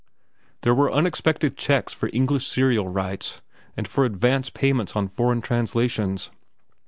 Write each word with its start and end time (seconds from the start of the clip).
There 0.61 0.73
were 0.73 0.91
unexpected 0.91 1.55
checks 1.57 1.93
for 1.93 2.09
English 2.11 2.47
serial 2.47 2.87
rights 2.89 3.39
and 3.77 3.87
for 3.87 4.03
advance 4.03 4.49
payments 4.49 4.95
on 4.95 5.07
foreign 5.07 5.41
translations. 5.41 6.31